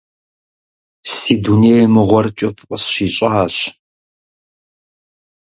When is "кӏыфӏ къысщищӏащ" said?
2.37-3.55